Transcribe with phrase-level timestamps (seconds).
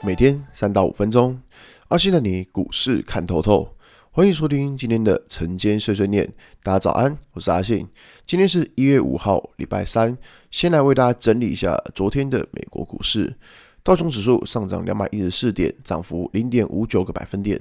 [0.00, 1.40] 每天三到五分钟，
[1.88, 3.74] 阿信的你股市看透透。
[4.12, 6.32] 欢迎收听今天的晨间碎碎念。
[6.62, 7.86] 大家早安，我是阿信。
[8.24, 10.16] 今天是一月五号，礼拜三。
[10.52, 13.34] 先来为大家整理一下昨天的美国股市。
[13.82, 17.60] 道琼指数上涨两百一十四点，涨幅零点五九个百分点。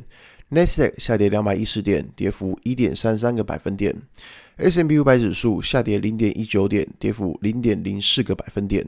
[0.49, 3.95] 纳斯达克下跌两百一十点，跌幅一点三三个百分点。
[4.57, 8.85] S M B 五百指数下跌零点一九点，跌幅零点零四个百分点。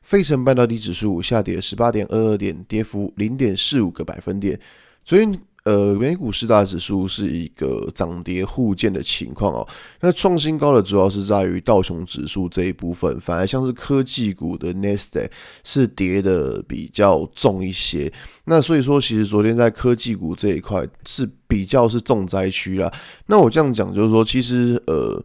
[0.00, 4.58] 费城半导体指数下跌十八点二二点，跌幅零点四五个百分点。
[5.04, 9.68] 昨天，呃，美股四大指数是一个涨跌互见的情况哦。
[10.00, 15.30] 那创新高的主要是在于道琼指数这一部分，反而像是科技股的纳斯达克
[15.64, 18.10] 是跌的比较重一些。
[18.44, 22.92] 那所以说，其实昨天在科技股这一块是比较是重灾区啦。
[23.26, 25.20] 那我这样讲就是说，其实呃。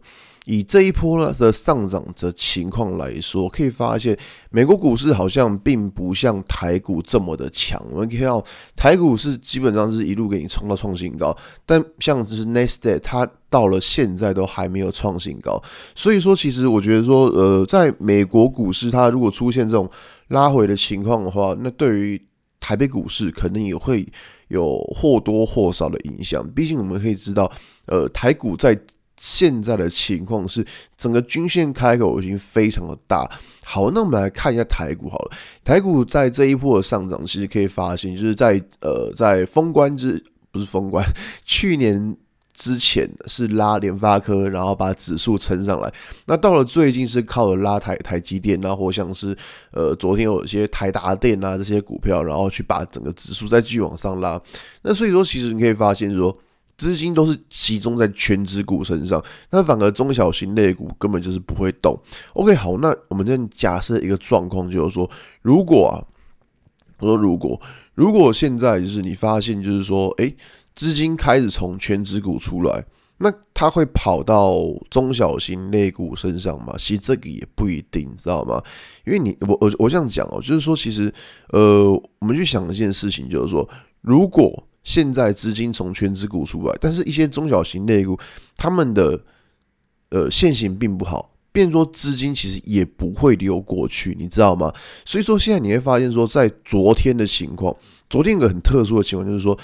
[0.46, 4.14] 以这一波呢的上涨的情况来说，可以发现
[4.50, 7.82] 美国股市好像并不像台股这么的强。
[7.90, 8.44] 我们可以看到
[8.76, 15.58] 台股是基本上是一路给你冲到创新高，但像就是 Nasdaq 它到了现在都还没有创新高。
[15.94, 19.90] 所以说，其实我觉得说，呃，在美国股市它如果出现这种
[20.28, 22.22] 拉回的情况的话，那对于
[22.60, 24.06] 台北股市可能也会
[24.54, 26.48] 有或多或少的影响。
[26.54, 27.50] 毕竟我们可以知道，
[27.86, 28.78] 呃，台股在
[29.16, 30.64] 现在的情况是，
[30.96, 33.30] 整个均线开口已经非常的大。
[33.64, 35.30] 好，那我们来看一下台股好了。
[35.62, 41.04] 台股在这一波的上涨，其实可以发现，就是在呃，在封关之不是封关，
[41.46, 42.16] 去年
[42.54, 45.92] 之前是拉联发科，然后把指数撑上来。
[46.24, 49.36] 那到了最近是靠着拉台台积电啊，或像是
[49.72, 54.40] 呃昨天有一些台达电啊这些股票，然后去把整个指数再继续往上拉。
[54.80, 56.34] 那所以说，其实你可以发现说。
[56.76, 61.96] 资金都是集中在全职股身上，那反而中小型类股根本就是不会动。
[62.32, 65.08] OK，好，那我们再假设一个状况，就是说，
[65.40, 66.02] 如果啊，
[66.98, 67.60] 我说如果，
[67.94, 70.34] 如果现在就是你发现就是说，诶、
[70.74, 72.84] 资金开始从权值股出来，
[73.18, 74.58] 那它会跑到
[74.90, 76.74] 中小型类股身上吗？
[76.76, 78.62] 其实这个也不一定，知道吗？
[79.06, 81.12] 因为你我我我这样讲哦，就是说，其实
[81.50, 83.68] 呃，我们去想一件事情，就是说，
[84.00, 88.18] 如果现在资金从权值股出来，但是一些中小型类股，
[88.56, 89.24] 他们的
[90.10, 94.72] 呃现形并不好，变说资金其实也不会流过去，你知道吗？
[95.04, 97.74] 所以说现在你会发现说，在昨天的情况，
[98.10, 99.56] 昨天有个很特殊的情况就是说，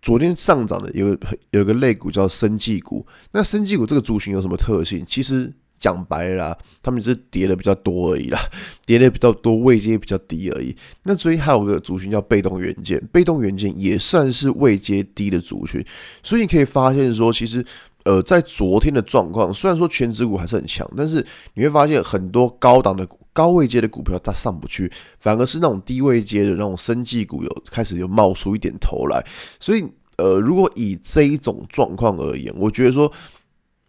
[0.00, 1.16] 昨天上涨的有
[1.50, 5.04] 有个类股叫生技股，那生技股这个族群有什么特性？
[5.06, 5.52] 其实。
[5.80, 8.40] 讲白了，他们只是跌的比较多而已啦，
[8.84, 10.74] 跌的比较多，位阶比较低而已。
[11.04, 15.80] 那所以还有个族群叫被动元件，被动元件也算是位阶低的族群。
[16.20, 17.64] 所以你可以发现说，其实
[18.02, 24.90] 呃，在昨天的状况，虽然说全指股还是很强，但是你会发现很多高档的股高位阶的股票它上不去，
[25.20, 29.24] 反而是那种低位阶的那种生技股有开始有冒出一点头来。
[29.60, 33.12] 所以呃，如果以这一种状况而言，我觉得说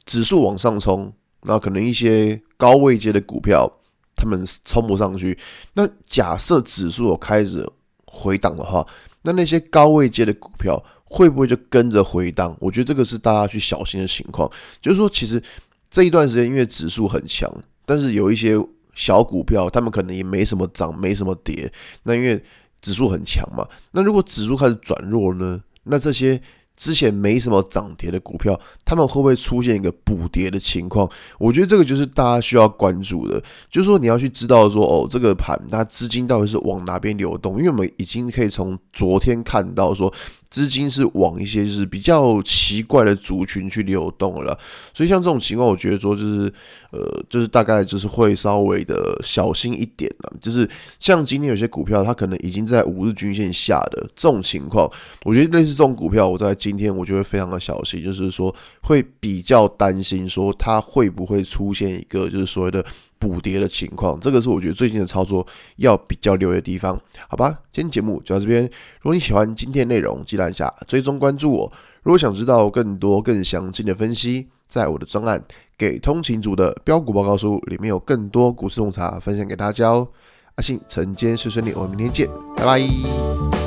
[0.06, 1.12] 指数往上冲。
[1.42, 3.68] 那可能一些高位阶的股票，
[4.16, 5.36] 他们冲不上去。
[5.74, 7.68] 那假设指数有开始
[8.06, 8.86] 回档的话，
[9.24, 12.56] 那那些高位阶的股票会不会就跟着回档？
[12.60, 14.48] 我觉得这个是大家去小心的情况。
[14.80, 15.42] 就是说，其实
[15.90, 17.52] 这一段时间因为指数很强，
[17.88, 18.56] 但是有一些
[19.00, 21.72] 小股票，他们可能也没什么涨，没什么跌。
[22.04, 22.44] 那因为
[22.82, 25.64] 指数很强嘛，那如果指数开始转弱呢？
[25.84, 26.42] 那这些。
[26.80, 31.08] 之前没什么涨跌的股票，他们会不会出现一个补跌的情况？
[31.38, 37.58] 我觉得这个就是大家需要关注的，就是说你要去知道说，哦，这个盘它资金到底是往哪边流动？
[37.58, 40.12] 因为我们已经可以从昨天看到说。
[40.50, 44.58] 资金是往一些就是比较奇怪的族群去流动了，
[44.96, 46.52] 所以像这种情况，我觉得说就是
[46.92, 50.34] 呃，就是大概就是会稍微的小心一点了。
[50.42, 50.68] 就是
[51.00, 54.92] 像今天有些股票，它可能已经在五日均线下的这种情况，
[55.24, 62.86] 我觉得类似这种股票，我在今天我就会非常的小心，就是说会比较担心说它会不会出现一个就是所谓的。
[63.20, 65.46] 补跌的情况，这个是我觉得最近的操作
[65.76, 66.98] 要比较留意的地方，
[67.28, 67.60] 好吧？
[67.74, 68.64] 今天节目就到这边。
[69.02, 71.70] 如果你喜欢今天内容，记得按下追踪关注我。
[72.02, 75.38] 如果想知道更多更详尽的分析，在我的专案
[75.78, 80.08] 《给通勤族的标股报告书》里面有更多股市洞察分享给大家哦。
[80.56, 83.59] 阿信晨间碎碎念，我们明天见，拜拜。